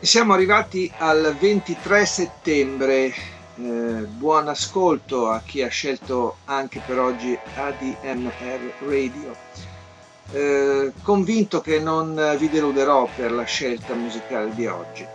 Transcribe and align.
Siamo 0.00 0.32
arrivati 0.32 0.90
al 0.98 1.36
23 1.38 2.06
settembre. 2.06 3.12
Eh, 3.56 3.62
buon 3.62 4.48
ascolto 4.48 5.28
a 5.28 5.42
chi 5.44 5.62
ha 5.62 5.68
scelto 5.68 6.38
anche 6.46 6.80
per 6.86 6.98
oggi 6.98 7.38
ADMR 7.56 8.72
Radio. 8.86 9.36
Eh, 10.32 10.92
convinto 11.02 11.60
che 11.60 11.80
non 11.80 12.36
vi 12.38 12.48
deluderò 12.48 13.08
per 13.14 13.32
la 13.32 13.44
scelta 13.44 13.92
musicale 13.94 14.54
di 14.54 14.66
oggi. 14.66 15.06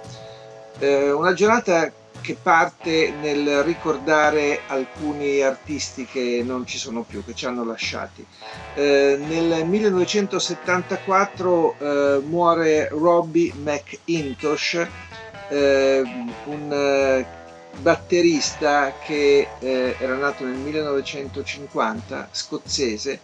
Eh, 0.78 1.12
una 1.12 1.34
giornata 1.34 1.92
che 2.26 2.36
parte 2.42 3.14
nel 3.22 3.62
ricordare 3.62 4.62
alcuni 4.66 5.42
artisti 5.42 6.06
che 6.06 6.42
non 6.44 6.66
ci 6.66 6.80
sono 6.80 7.04
più, 7.04 7.24
che 7.24 7.36
ci 7.36 7.46
hanno 7.46 7.64
lasciati. 7.64 8.26
Eh, 8.74 9.20
nel 9.28 9.64
1974 9.68 11.76
eh, 11.78 12.22
muore 12.26 12.88
Robbie 12.90 13.54
McIntosh, 13.54 14.88
eh, 15.50 16.02
un 16.46 16.74
eh, 16.74 17.24
batterista 17.80 18.92
che 19.06 19.48
eh, 19.60 19.96
era 20.00 20.16
nato 20.16 20.46
nel 20.46 20.58
1950, 20.58 22.30
scozzese, 22.32 23.20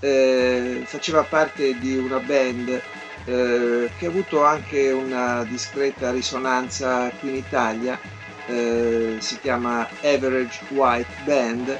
eh, 0.00 0.82
faceva 0.86 1.24
parte 1.24 1.78
di 1.78 1.98
una 1.98 2.20
band 2.20 2.80
che 3.26 4.06
ha 4.06 4.08
avuto 4.08 4.44
anche 4.44 4.92
una 4.92 5.42
discreta 5.42 6.12
risonanza 6.12 7.10
qui 7.18 7.30
in 7.30 7.34
Italia 7.34 7.98
eh, 8.46 9.16
si 9.18 9.38
chiama 9.40 9.88
Average 10.02 10.66
White 10.70 11.22
Band, 11.24 11.78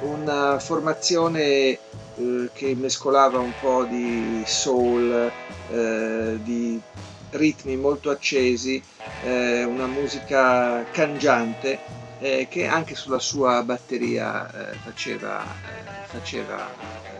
una 0.00 0.58
formazione 0.58 1.32
eh, 1.32 1.78
che 2.52 2.74
mescolava 2.74 3.38
un 3.38 3.52
po' 3.60 3.84
di 3.84 4.42
soul, 4.46 5.30
eh, 5.70 6.38
di 6.42 6.80
ritmi 7.30 7.76
molto 7.76 8.10
accesi, 8.10 8.82
eh, 9.24 9.64
una 9.64 9.86
musica 9.86 10.84
cangiante 10.90 11.78
eh, 12.20 12.46
che 12.50 12.66
anche 12.66 12.94
sulla 12.94 13.20
sua 13.20 13.62
batteria 13.62 14.76
faceva, 14.84 15.44
faceva 16.06 16.68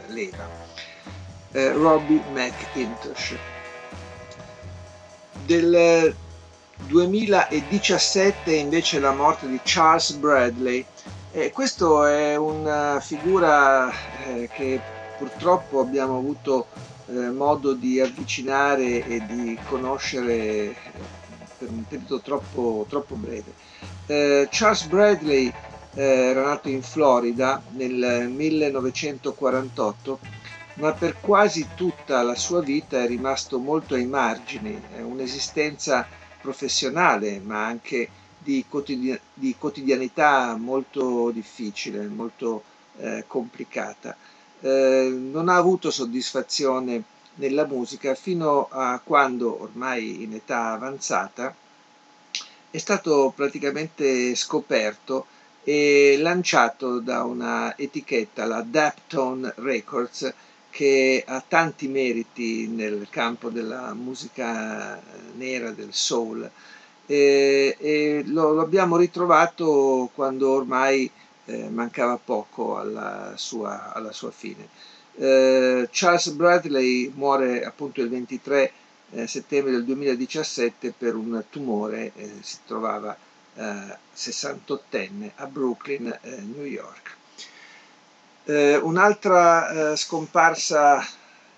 leva. 0.08 0.70
Robbie 1.52 2.22
McIntosh. 2.32 3.36
Del 5.44 6.14
2017 6.86 8.54
invece 8.54 8.98
la 9.00 9.12
morte 9.12 9.48
di 9.48 9.60
Charles 9.62 10.12
Bradley. 10.12 10.84
E 11.30 11.50
questo 11.50 12.04
è 12.04 12.36
una 12.36 13.00
figura 13.00 13.90
eh, 14.26 14.48
che 14.52 14.80
purtroppo 15.16 15.80
abbiamo 15.80 16.18
avuto 16.18 16.66
eh, 17.06 17.30
modo 17.30 17.72
di 17.72 18.00
avvicinare 18.00 19.06
e 19.06 19.24
di 19.26 19.58
conoscere 19.68 20.34
eh, 20.34 20.74
per 21.58 21.70
un 21.70 21.84
periodo 21.86 22.20
troppo, 22.20 22.86
troppo 22.88 23.14
breve. 23.14 23.54
Eh, 24.06 24.48
Charles 24.50 24.84
Bradley 24.84 25.52
eh, 25.94 26.02
era 26.02 26.44
nato 26.44 26.68
in 26.68 26.82
Florida 26.82 27.62
nel 27.70 28.28
1948 28.28 30.18
ma 30.74 30.92
per 30.92 31.20
quasi 31.20 31.68
tutta 31.74 32.22
la 32.22 32.34
sua 32.34 32.62
vita 32.62 33.02
è 33.02 33.06
rimasto 33.06 33.58
molto 33.58 33.94
ai 33.94 34.06
margini, 34.06 34.80
è 34.94 35.00
un'esistenza 35.00 36.06
professionale, 36.42 37.40
ma 37.40 37.64
anche 37.64 38.08
di, 38.38 38.64
quotidian- 38.68 39.18
di 39.32 39.54
quotidianità 39.56 40.56
molto 40.56 41.30
difficile, 41.30 42.06
molto 42.08 42.62
eh, 42.98 43.24
complicata. 43.26 44.16
Eh, 44.60 45.08
non 45.10 45.48
ha 45.48 45.56
avuto 45.56 45.90
soddisfazione 45.90 47.02
nella 47.36 47.64
musica 47.66 48.14
fino 48.14 48.68
a 48.70 49.00
quando, 49.02 49.62
ormai 49.62 50.22
in 50.22 50.34
età 50.34 50.72
avanzata, 50.72 51.54
è 52.70 52.78
stato 52.78 53.32
praticamente 53.34 54.34
scoperto 54.34 55.26
e 55.64 56.16
lanciato 56.18 56.98
da 57.00 57.22
una 57.22 57.76
etichetta, 57.76 58.46
la 58.46 58.62
Daptone 58.62 59.52
Records, 59.56 60.32
che 60.72 61.22
ha 61.26 61.44
tanti 61.46 61.86
meriti 61.86 62.66
nel 62.66 63.06
campo 63.10 63.50
della 63.50 63.92
musica 63.92 64.98
nera, 65.36 65.70
del 65.70 65.92
soul. 65.92 66.50
E, 67.04 67.76
e 67.78 68.22
lo, 68.24 68.54
lo, 68.54 68.62
abbiamo 68.62 68.96
ritrovato 68.96 70.08
quando 70.14 70.50
ormai 70.50 71.10
eh, 71.44 71.68
mancava 71.68 72.16
poco 72.16 72.78
alla 72.78 73.34
sua, 73.36 73.92
alla 73.92 74.12
sua 74.12 74.30
fine. 74.30 74.66
Eh, 75.16 75.88
Charles 75.92 76.30
Bradley 76.30 77.12
muore 77.14 77.64
appunto 77.64 78.00
il 78.00 78.08
23 78.08 78.72
eh, 79.10 79.26
settembre 79.26 79.72
del 79.72 79.84
2017 79.84 80.94
per 80.96 81.16
un 81.16 81.44
tumore, 81.50 82.12
eh, 82.16 82.30
si 82.40 82.56
trovava 82.66 83.14
68enne 83.54 85.24
eh, 85.24 85.32
a 85.34 85.46
Brooklyn, 85.46 86.18
eh, 86.22 86.40
New 86.40 86.64
York. 86.64 87.20
Eh, 88.44 88.76
un'altra 88.76 89.92
eh, 89.92 89.96
scomparsa 89.96 91.06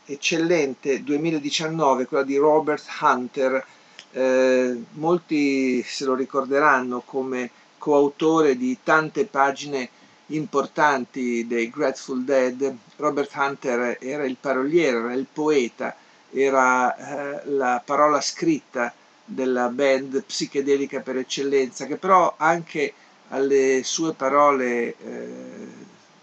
eccellente 0.05 1.03
2019, 1.03 2.05
quella 2.05 2.25
di 2.25 2.37
Robert 2.37 2.85
Hunter, 3.01 3.65
eh, 4.13 4.83
molti 4.93 5.83
se 5.83 6.05
lo 6.05 6.15
ricorderanno 6.15 7.01
come 7.01 7.51
coautore 7.79 8.57
di 8.57 8.79
tante 8.83 9.25
pagine 9.25 9.89
importanti 10.27 11.47
dei 11.47 11.71
Grateful 11.71 12.23
Dead. 12.23 12.77
Robert 12.97 13.35
Hunter 13.35 13.97
era 14.01 14.25
il 14.25 14.37
paroliere, 14.39 14.99
era 14.99 15.15
il 15.15 15.27
poeta, 15.33 15.97
era 16.31 17.41
eh, 17.41 17.49
la 17.51 17.83
parola 17.85 18.21
scritta 18.21 18.93
della 19.25 19.69
band 19.69 20.23
psichedelica 20.23 21.01
per 21.01 21.17
eccellenza, 21.17 21.87
che 21.87 21.97
però 21.97 22.35
anche 22.37 22.93
alle 23.29 23.83
sue 23.85 24.13
parole 24.13 24.97
eh, 24.99 25.64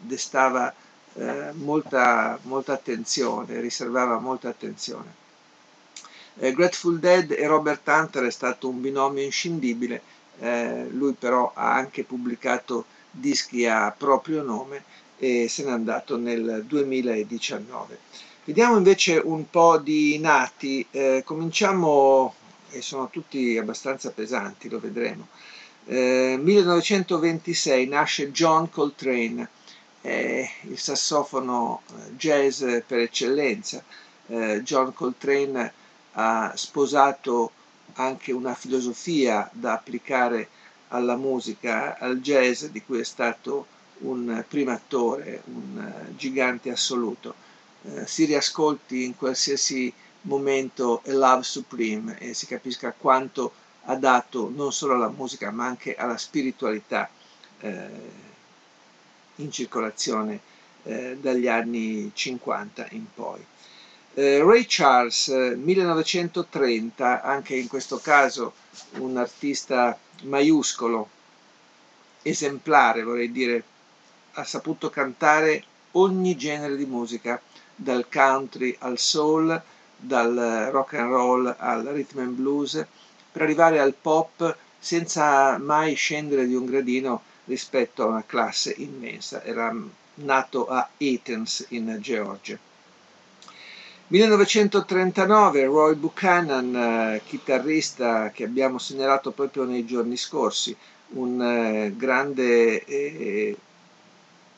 destava 0.02 0.74
eh, 1.14 1.52
molta, 1.54 2.40
molta, 2.44 2.74
attenzione, 2.74 3.60
riservava 3.60 4.20
molta 4.20 4.50
attenzione. 4.50 5.20
Eh, 6.40 6.54
Grateful 6.54 7.00
Dead 7.00 7.32
e 7.32 7.46
Robert 7.48 7.88
Hunter 7.88 8.24
è 8.24 8.32
stato 8.32 8.70
un 8.70 8.82
binomio 8.82 9.24
inscindibile, 9.24 10.02
eh, 10.40 10.88
lui 10.90 11.14
però 11.14 11.52
ha 11.54 11.74
anche 11.74 12.04
pubblicato 12.04 12.86
dischi 13.12 13.66
a 13.66 13.94
proprio 13.96 14.42
nome 14.42 14.84
e 15.18 15.48
se 15.50 15.64
n'è 15.64 15.72
andato 15.72 16.18
nel 16.18 16.64
2019. 16.66 18.00
Vediamo 18.44 18.78
invece 18.78 19.22
un 19.24 19.50
po' 19.50 19.78
di 19.78 20.18
nati, 20.18 20.86
eh, 20.90 21.22
cominciamo, 21.24 22.34
e 22.72 22.82
sono 22.82 23.10
tutti 23.10 23.58
abbastanza 23.58 24.12
pesanti, 24.12 24.70
lo 24.70 24.80
vedremo. 24.80 25.28
1926 25.84 27.84
eh, 27.84 27.88
nasce 27.88 28.32
John 28.32 28.70
Coltrane, 28.70 29.50
eh, 30.02 30.50
il 30.64 30.80
sassofono 30.80 31.82
eh, 31.88 32.16
jazz 32.16 32.64
per 32.86 33.00
eccellenza. 33.00 33.84
Eh, 34.28 34.62
John 34.64 34.94
Coltrane 34.94 35.74
ha 36.14 36.52
sposato 36.56 37.52
anche 37.94 38.32
una 38.32 38.54
filosofia 38.54 39.50
da 39.54 39.74
applicare 39.74 40.50
alla 40.90 41.16
musica, 41.16 41.98
al 41.98 42.20
jazz, 42.20 42.66
di 42.66 42.82
cui 42.84 43.00
è 43.00 43.04
stato 43.04 43.68
un 44.00 44.44
primatore, 44.48 45.42
un 45.46 45.78
uh, 46.10 46.16
gigante 46.16 46.70
assoluto. 46.70 47.36
Uh, 47.82 48.04
si 48.06 48.26
riascolti 48.26 49.04
in 49.04 49.16
qualsiasi 49.16 49.94
momento 50.22 51.02
A 51.06 51.14
Love 51.14 51.44
Supreme 51.44 52.18
e 52.20 52.34
si 52.34 52.46
capisca 52.46 52.94
quanto 52.98 53.54
ha 53.86 53.96
dato 53.96 54.52
non 54.54 54.72
solo 54.72 54.94
alla 54.96 55.10
musica 55.10 55.52
ma 55.52 55.66
anche 55.66 55.96
alla 55.96 56.18
spiritualità. 56.18 57.10
Uh, 57.62 58.30
in 59.36 59.52
circolazione 59.52 60.40
eh, 60.84 61.18
dagli 61.20 61.48
anni 61.48 62.12
50 62.14 62.88
in 62.92 63.06
poi. 63.14 63.46
Eh, 64.14 64.44
Ray 64.44 64.66
Charles, 64.68 65.28
1930, 65.28 67.22
anche 67.22 67.56
in 67.56 67.68
questo 67.68 67.98
caso 68.00 68.54
un 68.98 69.18
artista 69.18 69.98
maiuscolo, 70.24 71.10
esemplare 72.22 73.04
vorrei 73.04 73.32
dire, 73.32 73.64
ha 74.34 74.44
saputo 74.44 74.90
cantare 74.90 75.64
ogni 75.92 76.36
genere 76.36 76.76
di 76.76 76.86
musica, 76.86 77.42
dal 77.76 78.08
country 78.10 78.76
al 78.80 79.00
soul, 79.00 79.62
dal 79.96 80.70
rock 80.72 80.94
and 80.94 81.10
roll 81.10 81.56
al 81.58 81.84
rhythm 81.86 82.20
and 82.20 82.36
blues, 82.36 82.86
per 83.32 83.42
arrivare 83.42 83.80
al 83.80 83.94
pop 83.94 84.56
senza 84.78 85.58
mai 85.58 85.94
scendere 85.96 86.46
di 86.48 86.54
un 86.54 86.66
gradino 86.66 87.22
rispetto 87.46 88.04
a 88.04 88.08
una 88.08 88.24
classe 88.26 88.74
immensa. 88.78 89.44
Era 89.44 89.74
nato 90.16 90.68
a 90.68 90.90
Athens 90.98 91.66
in 91.70 91.98
Georgia. 92.00 92.58
1939 94.08 95.66
Roy 95.66 95.96
Buchanan, 95.96 96.76
eh, 96.76 97.22
chitarrista 97.26 98.30
che 98.32 98.44
abbiamo 98.44 98.78
segnalato 98.78 99.32
proprio 99.32 99.64
nei 99.64 99.86
giorni 99.86 100.18
scorsi, 100.18 100.76
un 101.14 101.42
eh, 101.42 101.94
grande 101.96 102.84
e 102.84 103.58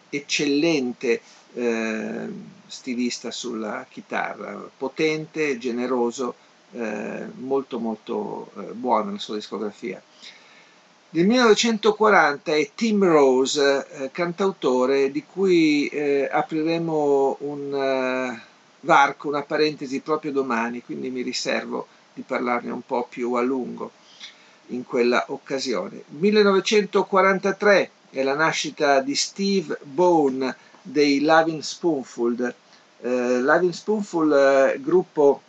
eccellente 0.09 1.21
eh, 1.53 2.27
stilista 2.65 3.29
sulla 3.29 3.85
chitarra, 3.87 4.69
potente, 4.75 5.59
generoso, 5.59 6.35
eh, 6.71 7.25
molto 7.35 7.77
molto 7.77 8.51
eh, 8.57 8.73
buona 8.73 9.11
la 9.11 9.19
sua 9.19 9.35
discografia. 9.35 10.01
Nel 11.15 11.27
1940 11.27 12.55
è 12.55 12.71
Tim 12.73 13.03
Rose, 13.03 13.85
eh, 13.87 14.11
cantautore 14.11 15.11
di 15.11 15.23
cui 15.23 15.87
eh, 15.89 16.27
apriremo 16.31 17.37
un 17.41 17.71
eh, 17.71 18.41
varco, 18.79 19.27
una 19.27 19.43
parentesi 19.43 19.99
proprio 19.99 20.31
domani, 20.31 20.81
quindi 20.81 21.11
mi 21.11 21.21
riservo 21.21 21.85
di 22.15 22.23
parlarne 22.23 22.71
un 22.71 22.81
po' 22.83 23.05
più 23.07 23.33
a 23.33 23.41
lungo 23.43 23.91
in 24.69 24.83
quella 24.85 25.25
occasione. 25.27 26.01
1943 26.07 27.91
è 28.09 28.23
la 28.23 28.33
nascita 28.33 28.99
di 28.99 29.13
Steve 29.13 29.77
Bone 29.83 30.55
dei 30.81 31.21
Loving 31.21 31.61
Spoonful. 31.61 32.55
Eh, 33.01 33.39
Loving 33.39 33.71
Spoonful, 33.73 34.33
eh, 34.33 34.81
gruppo 34.81 35.43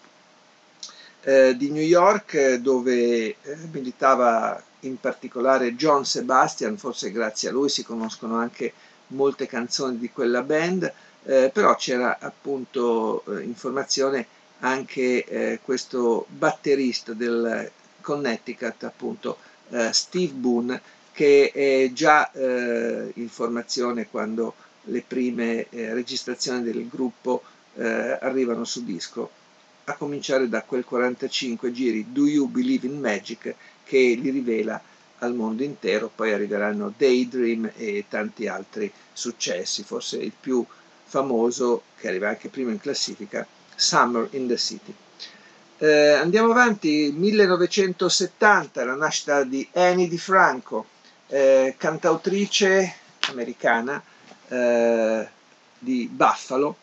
di 1.25 1.71
New 1.71 1.83
York 1.83 2.57
dove 2.57 3.37
militava 3.73 4.63
in 4.87 4.99
particolare 5.01 5.75
John 5.75 6.05
Sebastian, 6.05 6.77
forse 6.77 7.11
grazie 7.11 7.49
a 7.49 7.53
lui 7.53 7.69
si 7.69 7.85
conoscono 7.85 8.37
anche 8.37 8.73
molte 9.09 9.47
canzoni 9.47 9.99
di 9.99 10.11
quella 10.11 10.43
band, 10.43 10.93
eh, 11.25 11.51
però 11.53 11.75
c'era 11.77 12.19
appunto 12.21 13.25
eh, 13.27 13.43
informazione 13.43 14.27
anche 14.61 15.25
eh, 15.25 15.61
questo 15.63 16.27
batterista 16.29 17.13
del 17.13 17.71
Connecticut, 18.01 18.85
appunto 18.85 19.39
eh, 19.71 19.93
Steve 19.93 20.33
Boone, 20.33 20.81
che 21.13 21.51
è 21.53 21.91
già 21.93 22.31
eh, 22.33 23.13
in 23.15 23.29
formazione 23.29 24.09
quando 24.09 24.55
le 24.85 25.03
prime 25.07 25.67
eh, 25.71 25.95
registrazioni 25.95 26.63
del 26.63 26.89
gruppo 26.89 27.43
arrivano 27.77 28.65
su 28.65 28.85
disco, 28.85 29.31
a 29.85 29.95
cominciare 29.95 30.49
da 30.49 30.63
quel 30.63 30.85
45 30.85 31.73
giri 31.73 32.13
Do 32.13 32.27
You 32.27 32.49
Believe 32.49 32.87
in 32.87 33.01
Magic 33.01 33.55
che 33.85 33.99
li 33.99 34.31
rivela 34.31 34.81
al 35.19 35.35
mondo 35.35 35.63
intero, 35.63 36.11
poi 36.15 36.33
arriveranno 36.33 36.93
Daydream 36.97 37.71
e 37.77 38.05
tanti 38.09 38.47
altri 38.47 38.93
successi, 39.13 39.83
forse 39.83 40.19
il 40.19 40.33
più 40.39 40.65
famoso, 41.05 41.83
che 41.99 42.09
arriva 42.09 42.29
anche 42.29 42.49
prima 42.49 42.71
in 42.71 42.81
classifica, 42.81 43.47
Summer 43.75 44.29
in 44.33 44.47
the 44.49 44.57
City. 44.57 44.95
Eh, 45.79 46.11
andiamo 46.13 46.51
avanti, 46.51 47.13
1970, 47.15 48.85
la 48.85 48.95
nascita 48.95 49.45
di 49.45 49.67
Annie 49.75 50.09
Di 50.09 50.19
Franco, 50.19 50.87
eh, 51.29 51.75
cantautrice 51.77 52.95
americana 53.29 54.03
eh, 54.49 55.29
di 55.79 56.09
Buffalo, 56.11 56.77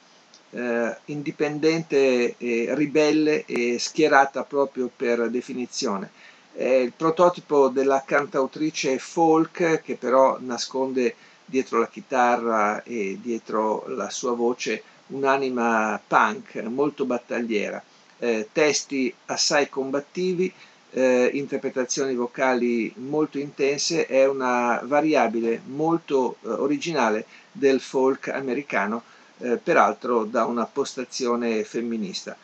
eh, 0.52 0.98
indipendente, 1.06 2.36
e 2.38 2.76
ribelle 2.76 3.46
e 3.46 3.78
schierata 3.80 4.44
proprio 4.44 4.90
per 4.96 5.30
definizione. 5.30 6.10
È 6.54 6.64
il 6.64 6.94
prototipo 6.96 7.70
della 7.70 8.04
cantautrice 8.06 9.00
folk 9.00 9.82
che 9.82 9.96
però 9.96 10.38
nasconde 10.40 11.16
dietro 11.46 11.80
la 11.80 11.88
chitarra 11.88 12.84
e 12.84 13.18
dietro 13.22 13.86
la 13.88 14.10
sua 14.10 14.34
voce 14.34 14.84
un'anima 15.08 16.00
punk 16.06 16.56
molto 16.64 17.06
battagliera, 17.06 17.82
eh, 18.20 18.48
testi 18.52 19.14
assai 19.26 19.70
combattivi, 19.70 20.52
eh, 20.92 21.30
interpretazioni 21.34 22.16
vocali 22.16 22.94
molto 22.98 23.38
intense, 23.38 24.06
è 24.06 24.28
una 24.28 24.82
variabile 24.84 25.62
molto 25.66 26.38
eh, 26.42 26.50
originale 26.50 27.26
del 27.52 27.80
folk 27.80 28.28
americano, 28.30 29.04
eh, 29.42 29.58
peraltro 29.58 30.24
da 30.24 30.46
una 30.46 30.66
postazione 30.66 31.64
femminista. 31.64 32.36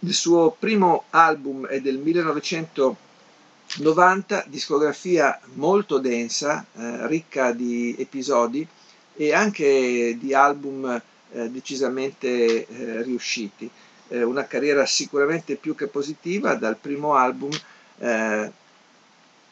Il 0.00 0.14
suo 0.14 0.56
primo 0.58 1.04
album 1.10 1.66
è 1.66 1.80
del 1.80 1.98
1990, 1.98 4.44
discografia 4.48 5.40
molto 5.54 5.98
densa, 5.98 6.66
eh, 6.74 7.06
ricca 7.06 7.52
di 7.52 7.94
episodi 7.98 8.66
e 9.14 9.32
anche 9.32 10.16
di 10.18 10.34
album 10.34 11.00
eh, 11.32 11.50
decisamente 11.50 12.66
eh, 12.66 13.02
riusciti. 13.02 13.70
Eh, 14.08 14.22
una 14.22 14.46
carriera 14.46 14.84
sicuramente 14.86 15.56
più 15.56 15.74
che 15.74 15.86
positiva 15.86 16.54
dal 16.54 16.76
primo 16.76 17.14
album 17.14 17.50
eh, 17.98 18.52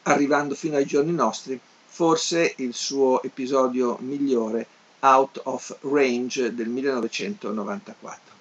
arrivando 0.03 0.55
fino 0.55 0.75
ai 0.75 0.85
giorni 0.85 1.13
nostri, 1.13 1.59
forse 1.87 2.53
il 2.57 2.73
suo 2.73 3.21
episodio 3.23 3.97
migliore, 4.01 4.67
Out 5.01 5.41
of 5.43 5.77
Range 5.81 6.53
del 6.53 6.67
1994. 6.67 8.33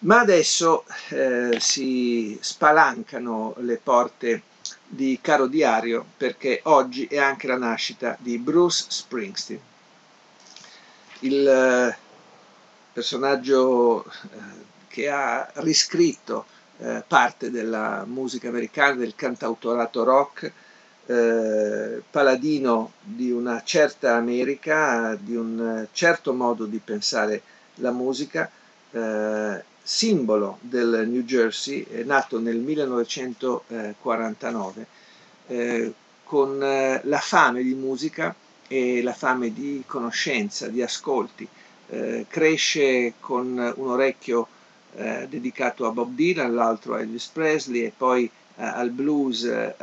Ma 0.00 0.20
adesso 0.20 0.84
eh, 1.08 1.56
si 1.60 2.36
spalancano 2.40 3.54
le 3.58 3.78
porte 3.82 4.42
di 4.86 5.18
Caro 5.20 5.46
Diario 5.46 6.04
perché 6.16 6.60
oggi 6.64 7.06
è 7.06 7.18
anche 7.18 7.46
la 7.46 7.56
nascita 7.56 8.16
di 8.20 8.38
Bruce 8.38 8.84
Springsteen, 8.88 9.60
il 11.20 11.48
eh, 11.48 11.96
personaggio 12.92 14.04
eh, 14.04 14.08
che 14.88 15.08
ha 15.08 15.50
riscritto 15.54 16.46
eh, 16.78 17.02
parte 17.06 17.50
della 17.50 18.04
musica 18.06 18.48
americana, 18.48 18.94
del 18.94 19.14
cantautorato 19.14 20.04
rock, 20.04 20.52
eh, 21.06 22.02
paladino 22.10 22.92
di 23.02 23.30
una 23.30 23.62
certa 23.62 24.16
America, 24.16 25.14
di 25.20 25.36
un 25.36 25.86
certo 25.92 26.32
modo 26.32 26.64
di 26.64 26.80
pensare 26.82 27.42
la 27.76 27.90
musica 27.90 28.50
eh, 28.90 29.62
simbolo 29.82 30.56
del 30.60 31.06
New 31.08 31.22
Jersey, 31.22 31.86
nato 32.04 32.40
nel 32.40 32.58
1949 32.58 34.86
eh, 35.46 35.92
con 36.24 36.62
eh, 36.62 37.00
la 37.04 37.18
fame 37.18 37.62
di 37.62 37.74
musica 37.74 38.34
e 38.66 39.02
la 39.02 39.12
fame 39.12 39.52
di 39.52 39.82
conoscenza, 39.86 40.68
di 40.68 40.80
ascolti. 40.82 41.46
Eh, 41.88 42.24
cresce 42.28 43.12
con 43.20 43.74
un 43.76 43.88
orecchio 43.88 44.48
dedicato 45.28 45.86
a 45.86 45.90
Bob 45.90 46.14
Dylan, 46.14 46.54
l'altro 46.54 46.94
a 46.94 47.00
Elvis 47.00 47.26
Presley 47.26 47.82
e 47.82 47.92
poi 47.94 48.30
al 48.56 48.90
blues, 48.90 49.44
eh, 49.44 49.74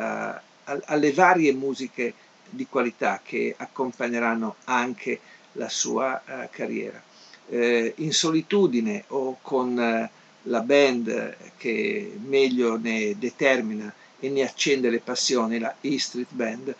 alle 0.85 1.11
varie 1.11 1.53
musiche 1.53 2.13
di 2.49 2.67
qualità 2.67 3.21
che 3.23 3.53
accompagneranno 3.57 4.55
anche 4.65 5.19
la 5.53 5.69
sua 5.69 6.21
carriera. 6.49 7.01
Eh, 7.49 7.93
in 7.97 8.13
solitudine 8.13 9.03
o 9.07 9.37
con 9.41 9.77
eh, 9.77 10.09
la 10.43 10.61
band 10.61 11.35
che 11.57 12.17
meglio 12.23 12.77
ne 12.77 13.17
determina 13.17 13.93
e 14.19 14.29
ne 14.29 14.43
accende 14.43 14.89
le 14.89 14.99
passioni, 14.99 15.59
la 15.59 15.75
E 15.81 15.99
Street 15.99 16.31
Band, 16.31 16.73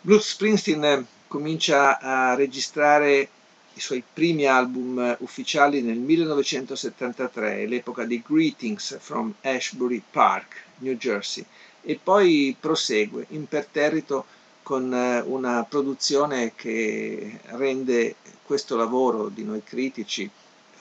Bruce 0.00 0.30
Springsteen 0.30 1.06
comincia 1.28 1.98
a 2.00 2.34
registrare 2.34 3.28
i 3.74 3.80
suoi 3.80 4.02
primi 4.12 4.46
album 4.46 5.16
ufficiali 5.20 5.82
nel 5.82 5.98
1973, 5.98 7.66
l'epoca 7.66 8.04
di 8.04 8.22
Greetings 8.26 8.98
from 8.98 9.34
Ashbury 9.42 10.02
Park, 10.10 10.62
New 10.78 10.94
Jersey, 10.94 11.44
e 11.82 11.98
poi 12.02 12.54
prosegue 12.58 13.26
imperterrito 13.30 14.24
con 14.62 14.92
eh, 14.92 15.20
una 15.20 15.64
produzione 15.64 16.52
che 16.54 17.40
rende 17.46 18.16
questo 18.44 18.76
lavoro 18.76 19.28
di 19.28 19.44
noi 19.44 19.62
critici, 19.64 20.28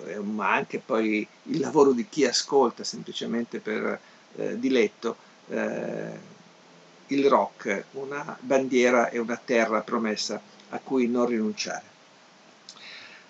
eh, 0.05 0.19
ma 0.19 0.53
anche 0.53 0.79
poi 0.79 1.25
il 1.43 1.59
lavoro 1.59 1.91
di 1.91 2.07
chi 2.09 2.25
ascolta 2.25 2.83
semplicemente 2.83 3.59
per 3.59 3.99
eh, 4.35 4.59
diletto, 4.59 5.15
eh, 5.49 6.37
il 7.07 7.27
rock, 7.27 7.85
una 7.93 8.37
bandiera 8.39 9.09
e 9.09 9.17
una 9.17 9.39
terra 9.43 9.81
promessa 9.81 10.39
a 10.69 10.79
cui 10.79 11.07
non 11.07 11.25
rinunciare. 11.25 11.83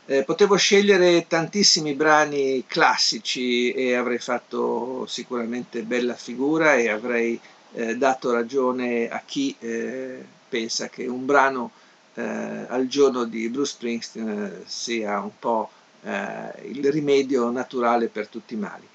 Eh, 0.06 0.24
potevo 0.24 0.56
scegliere 0.56 1.28
tantissimi 1.28 1.94
brani 1.94 2.66
classici 2.66 3.72
e 3.72 3.94
avrei 3.94 4.18
fatto 4.18 5.06
sicuramente 5.06 5.84
bella 5.84 6.16
figura 6.16 6.74
e 6.76 6.90
avrei 6.90 7.40
eh, 7.74 7.96
dato 7.96 8.32
ragione 8.32 9.10
a 9.10 9.22
chi 9.26 9.56
eh, 9.60 10.24
pensa 10.48 10.90
che 10.90 11.08
un 11.08 11.26
brano 11.26 11.72
eh, 12.16 12.22
al 12.22 12.88
giorno 12.88 13.26
di 13.26 13.48
Bruce 13.50 13.74
Springsteen 13.74 14.30
eh, 14.30 14.64
sia 14.66 15.20
un 15.20 15.32
po' 15.38 15.70
eh, 16.04 16.70
il 16.70 16.92
rimedio 16.92 17.50
naturale 17.52 18.08
per 18.08 18.28
tutti 18.28 18.54
i 18.54 18.58
mali. 18.58 18.88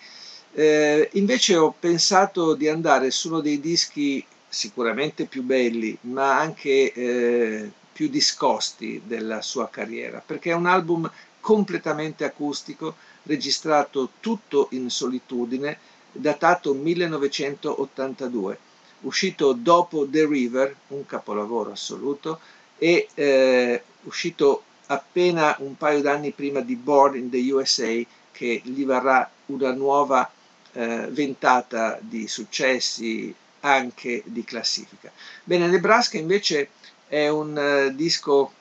Invece 0.57 1.57
ho 1.57 1.75
pensato 1.77 2.55
di 2.55 2.69
andare 2.69 3.11
su 3.11 3.27
uno 3.27 3.41
dei 3.41 3.59
dischi 3.59 4.25
sicuramente 4.49 5.25
più 5.25 5.43
belli, 5.43 5.99
ma 6.03 6.39
anche 6.39 7.73
più 7.93 8.09
discosti 8.09 9.03
della 9.05 9.43
sua 9.43 9.69
carriera, 9.69 10.23
perché 10.25 10.51
è 10.51 10.55
un 10.55 10.67
album 10.67 11.11
completamente 11.41 12.25
acustico, 12.25 12.95
registrato 13.25 14.11
tutto 14.21 14.69
in 14.71 14.91
solitudine, 14.91 15.77
datato 16.15 16.75
1982, 16.75 18.59
uscito 19.01 19.53
dopo 19.53 20.07
The 20.09 20.27
River, 20.27 20.75
un 20.89 21.05
capolavoro 21.07 21.73
assoluto, 21.73 22.41
e 22.79 23.09
eh, 23.15 23.83
uscito 24.03 24.63
appena 24.87 25.57
un 25.61 25.77
paio 25.77 26.01
d'anni 26.01 26.33
prima 26.33 26.61
di 26.61 26.77
Born 26.77 27.17
in 27.17 27.31
the 27.31 27.53
USA, 27.53 28.03
che 28.33 28.61
gli 28.65 28.85
varrà 28.85 29.31
una 29.47 29.73
nuova 29.73 30.31
eh, 30.73 31.07
ventata 31.11 31.99
di 32.01 32.27
successi 32.27 33.35
anche 33.61 34.23
di 34.27 34.45
classifica. 34.45 35.11
Bene, 35.43 35.67
Nebraska 35.69 36.19
invece 36.19 36.71
è 37.07 37.29
un 37.29 37.57
uh, 37.57 37.95
disco 37.95 38.53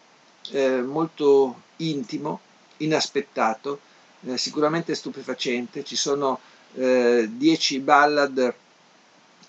eh, 0.51 0.81
molto 0.81 1.61
intimo, 1.77 2.39
inaspettato, 2.77 3.79
eh, 4.21 4.37
sicuramente 4.37 4.95
stupefacente. 4.95 5.83
Ci 5.83 5.95
sono 5.95 6.39
eh, 6.75 7.29
dieci 7.31 7.79
ballad 7.79 8.53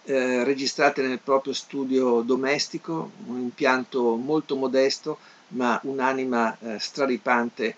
eh, 0.06 0.44
registrate 0.44 1.02
nel 1.02 1.20
proprio 1.20 1.52
studio 1.52 2.20
domestico, 2.20 3.12
un 3.26 3.40
impianto 3.40 4.16
molto 4.16 4.56
modesto, 4.56 5.18
ma 5.48 5.80
un'anima 5.84 6.56
eh, 6.58 6.78
straripante 6.78 7.76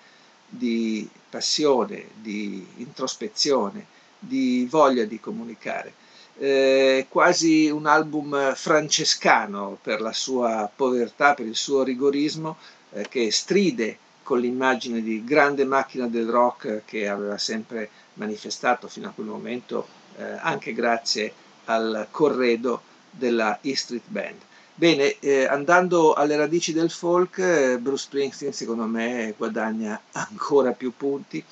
di 0.49 1.09
passione, 1.29 2.07
di 2.15 2.67
introspezione, 2.76 3.87
di 4.19 4.67
voglia 4.69 5.05
di 5.05 5.21
comunicare. 5.21 5.93
Eh, 6.38 7.07
quasi 7.09 7.71
un 7.71 7.87
album 7.87 8.55
francescano 8.55 9.79
per 9.81 10.00
la 10.00 10.12
sua 10.12 10.71
povertà, 10.75 11.35
per 11.35 11.47
il 11.47 11.57
suo 11.57 11.83
rigorismo, 11.83 12.57
eh, 12.93 13.07
che 13.09 13.31
stride 13.31 13.99
con 14.23 14.41
l'immagine 14.41 15.03
di 15.03 15.25
grande 15.25 15.65
macchina 15.65 16.09
del 16.09 16.26
rock 16.26 16.83
che 16.85 17.09
aveva 17.09 17.38
sempre 17.38 17.88
manifestato 18.16 18.88
fino 18.88 19.08
a 19.08 19.12
quel 19.12 19.26
momento, 19.26 19.87
eh, 20.18 20.25
anche 20.40 20.73
grazie 20.73 21.32
al 21.66 22.08
corredo 22.11 22.82
della 23.11 23.58
E 23.62 23.75
Street 23.76 24.04
Band. 24.06 24.40
Bene, 24.75 25.18
eh, 25.20 25.46
andando 25.46 26.12
alle 26.12 26.37
radici 26.37 26.75
del 26.75 26.90
folk, 26.90 27.38
eh, 27.38 27.78
Bruce 27.78 28.04
Springsteen 28.04 28.52
secondo 28.52 28.85
me 28.85 29.32
guadagna 29.37 29.99
ancora 30.12 30.73
più 30.73 30.92
punti 30.94 31.42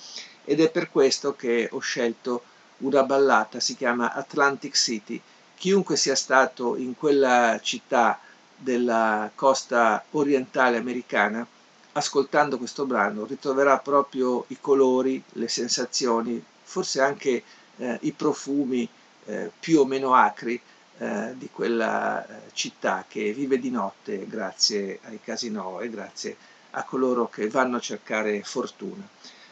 ed 0.44 0.60
è 0.60 0.70
per 0.70 0.90
questo 0.90 1.34
che 1.34 1.68
ho 1.72 1.78
scelto 1.78 2.42
una 2.78 3.02
ballata, 3.02 3.60
si 3.60 3.76
chiama 3.76 4.12
Atlantic 4.12 4.74
City. 4.76 5.20
Chiunque 5.56 5.96
sia 5.96 6.14
stato 6.14 6.76
in 6.76 6.96
quella 6.96 7.58
città 7.62 8.20
della 8.54 9.30
costa 9.34 10.04
orientale 10.10 10.76
americana, 10.76 11.46
ascoltando 11.92 12.58
questo 12.58 12.84
brano 12.84 13.24
ritroverà 13.24 13.78
proprio 13.78 14.44
i 14.48 14.58
colori, 14.60 15.22
le 15.32 15.48
sensazioni, 15.48 16.44
forse 16.64 17.00
anche 17.00 17.42
eh, 17.76 17.98
i 18.02 18.12
profumi 18.12 18.88
eh, 19.26 19.50
più 19.58 19.80
o 19.80 19.84
meno 19.84 20.14
acri 20.14 20.60
eh, 20.98 21.34
di 21.36 21.48
quella 21.50 22.26
eh, 22.26 22.50
città 22.52 23.04
che 23.08 23.32
vive 23.32 23.58
di 23.58 23.70
notte 23.70 24.26
grazie 24.26 25.00
ai 25.04 25.20
casinò 25.22 25.80
e 25.80 25.90
grazie 25.90 26.36
a 26.70 26.84
coloro 26.84 27.28
che 27.28 27.48
vanno 27.48 27.76
a 27.76 27.80
cercare 27.80 28.42
fortuna. 28.42 29.06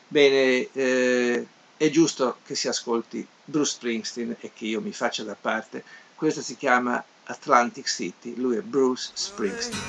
Bene, 0.09 0.69
eh, 0.73 1.47
è 1.77 1.91
giusto 1.91 2.39
che 2.45 2.55
si 2.55 2.69
ascolti 2.69 3.27
Bruce 3.45 3.73
Springsteen 3.73 4.37
e 4.41 4.53
che 4.55 4.67
io 4.67 4.81
mi 4.81 4.93
faccia 4.93 5.23
da 5.25 5.37
parte. 5.41 5.83
Questo 6.15 6.43
si 6.43 6.57
chiama 6.57 7.03
Atlantic 7.25 7.89
City, 7.89 8.37
lui 8.37 8.57
è 8.57 8.61
Bruce 8.61 9.11
Springsteen. 9.15 9.81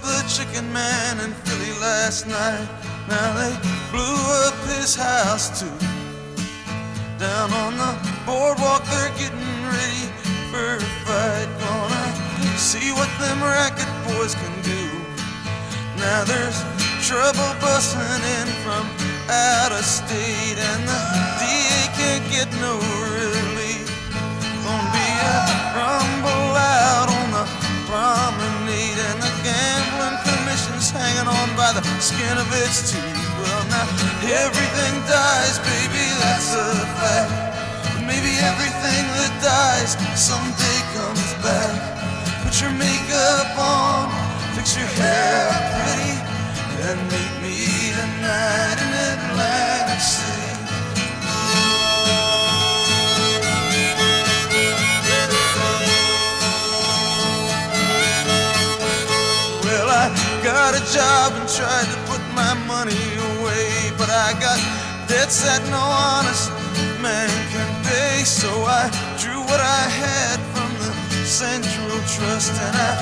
Blew 0.00 0.24
chicken 0.26 0.70
man 0.72 1.18
in 1.20 1.34
Philly 1.42 1.78
last 1.80 2.26
night. 2.26 2.68
Now 3.08 3.34
they 3.34 3.54
blew 3.90 4.16
up 4.46 4.54
his 4.66 4.94
house. 4.96 5.64
Down 7.18 7.52
on 7.52 7.74
the 7.76 7.98
boardwalk, 8.24 8.84
they're 8.94 9.10
getting 9.18 9.50
ready 9.66 10.06
for 10.54 10.78
a 10.78 10.86
fight. 11.02 11.48
Gonna 11.58 12.14
see 12.56 12.92
what 12.92 13.10
them 13.18 13.42
racket 13.42 13.90
boys 14.06 14.36
can 14.36 14.54
do. 14.62 14.86
Now 15.98 16.22
there's 16.22 16.62
trouble 17.02 17.58
busting 17.58 18.22
in 18.38 18.46
from 18.62 18.86
out 19.28 19.72
of 19.72 19.82
state, 19.82 20.58
and 20.62 20.86
the 20.86 20.98
DA 21.42 21.82
can't 21.98 22.24
get 22.30 22.46
no 22.62 22.78
relief. 23.10 23.90
Gonna 24.62 24.94
be 24.94 25.10
a 25.34 25.38
rumble 25.74 26.54
out 26.54 27.10
on 27.10 27.28
the 27.34 27.46
promenade, 27.90 28.98
and 29.10 29.18
the 29.18 29.32
gambling 29.42 30.18
commission's 30.22 30.90
hanging 30.94 31.26
on 31.26 31.48
by 31.56 31.72
the 31.74 31.82
skin 31.98 32.38
of 32.38 32.46
its 32.62 32.92
teeth. 32.92 33.17
Everything 33.70 34.94
dies, 35.08 35.58
baby, 35.60 36.04
that's 36.20 36.54
a 36.54 36.72
fact. 37.00 37.32
But 37.94 38.04
maybe 38.06 38.32
everything 38.40 39.04
that 39.18 39.32
dies 39.42 39.96
someday 40.18 40.78
comes 40.96 41.32
back. 41.44 41.72
Put 42.44 42.60
your 42.60 42.72
makeup 42.72 43.58
on, 43.58 44.08
fix 44.56 44.76
your 44.76 44.86
hair 44.86 45.48
pretty, 45.74 46.16
and 46.88 46.98
meet 47.12 47.34
me 47.42 47.92
tonight. 47.92 48.78
In 48.84 48.92
Atlantic 49.12 50.00
City. 50.00 50.52
Well, 59.64 59.88
I 59.88 60.08
got 60.42 60.74
a 60.74 60.82
job 60.92 61.32
and 61.32 61.48
tried 61.48 61.86
to 61.92 62.07
but 64.28 64.36
I 64.36 64.40
got 64.40 64.60
debts 65.08 65.42
that 65.42 65.62
no 65.70 65.80
honest 65.80 66.50
man 67.00 67.28
can 67.52 67.70
pay. 67.84 68.24
So 68.24 68.48
I 68.64 68.90
drew 69.16 69.40
what 69.40 69.60
I 69.60 69.84
had 69.88 70.36
from 70.52 70.70
the 70.84 70.90
Central 71.24 71.96
Trust 72.04 72.52
and 72.52 72.76
I 72.76 72.92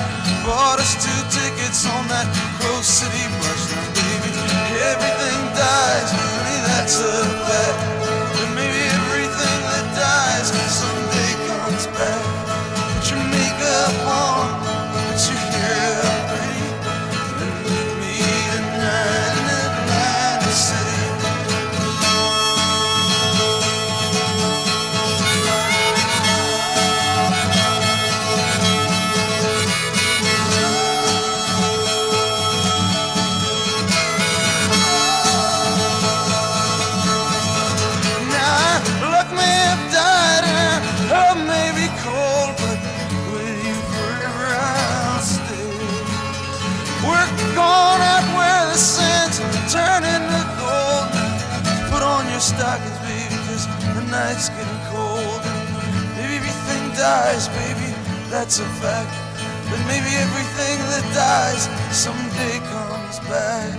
bought 0.45 0.79
us 0.79 0.95
two 0.95 1.21
tickets 1.27 1.85
on 1.85 2.07
that 2.07 2.27
Grove 2.59 2.85
City 2.85 3.25
bus. 3.39 3.61
Now, 3.75 3.87
baby, 3.97 4.31
everything 4.87 5.39
dies, 5.51 6.09
honey, 6.15 6.59
that's 6.71 6.95
a 7.01 7.15
fact. 7.43 7.79
But 8.31 8.49
maybe 8.55 8.81
everything 8.87 9.59
that 9.71 9.85
dies 9.99 10.47
someday 10.71 11.31
comes 11.49 11.87
back. 11.91 12.21
Put 12.93 13.11
your 13.11 13.23
makeup 13.27 13.95
on, 14.07 14.31
put 14.31 14.36
cold. 55.07 55.41
And 55.43 56.07
maybe 56.17 56.35
everything 56.39 56.83
dies, 56.95 57.47
baby, 57.61 57.89
that's 58.29 58.59
a 58.59 58.67
fact. 58.81 59.13
But 59.69 59.79
maybe 59.91 60.11
everything 60.25 60.77
that 60.91 61.05
dies 61.13 61.63
someday 61.95 62.55
comes 62.73 63.19
back. 63.31 63.75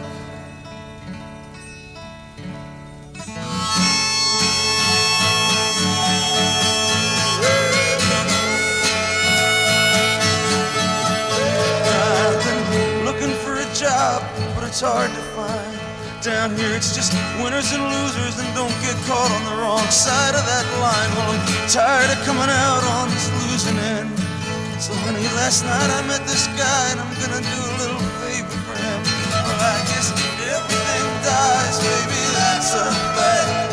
I've 12.01 12.41
been 12.71 13.05
looking 13.09 13.35
for 13.45 13.55
a 13.57 13.69
job, 13.75 14.23
but 14.55 14.65
it's 14.69 14.81
hard 14.81 15.11
to 15.11 15.17
find 15.17 15.38
down 16.23 16.51
here. 16.57 16.75
It's 16.75 16.95
just 16.95 17.13
winners 17.43 17.71
and 17.73 17.83
losers 17.83 18.39
and 18.39 18.49
don't 18.55 18.75
get 18.83 18.97
caught 19.07 19.31
on 19.31 19.43
the 19.47 19.57
wrong 19.63 19.87
side 19.91 20.35
of 20.35 20.43
that 20.43 20.67
line. 20.83 21.11
Well 21.15 21.31
i'm 21.31 21.43
tired 21.71 22.11
of 22.11 22.19
coming 22.27 22.51
out 22.51 22.83
on 22.99 23.09
this 23.11 23.31
losing 23.47 23.79
end. 23.79 24.11
So 24.83 24.95
honey 25.07 25.23
last 25.39 25.63
night 25.63 25.91
i 25.91 26.01
met 26.07 26.23
this 26.27 26.47
guy 26.59 26.83
and 26.91 27.01
i'm 27.01 27.15
gonna 27.23 27.43
do 27.43 27.59
a 27.63 27.75
little 27.79 28.03
favor 28.23 28.59
for 28.67 28.77
him. 28.79 28.99
Well 29.47 29.63
i 29.63 29.79
guess 29.87 30.11
everything 30.43 31.07
dies 31.23 31.77
baby 31.79 32.23
that's 32.35 32.73
Jackson, 32.75 32.95
but 33.15 33.68